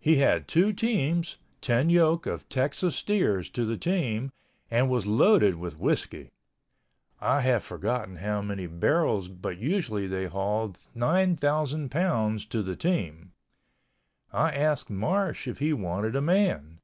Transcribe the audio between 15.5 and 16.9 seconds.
he wanted a man.